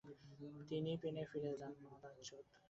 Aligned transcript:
তিনি 0.69 0.91
পেনে 1.01 1.23
ফিরে 1.31 1.51
আসেন। 1.51 1.71